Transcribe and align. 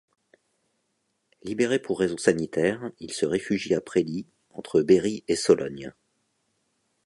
Libéré 1.43 1.77
pour 1.77 1.99
raisons 1.99 2.17
sanitaires, 2.17 2.89
il 2.99 3.13
se 3.13 3.27
réfugie 3.27 3.75
à 3.75 3.81
Presly, 3.81 4.25
entre 4.49 4.81
Berry 4.81 5.23
et 5.27 5.35
Sologne. 5.35 5.93